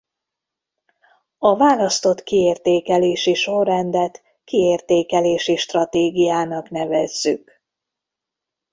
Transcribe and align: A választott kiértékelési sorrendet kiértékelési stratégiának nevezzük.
A 1.37 1.55
választott 1.57 2.23
kiértékelési 2.23 3.33
sorrendet 3.33 4.21
kiértékelési 4.43 5.55
stratégiának 5.55 6.69
nevezzük. 6.69 7.61